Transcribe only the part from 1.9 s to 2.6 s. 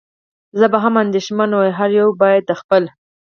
یو باید د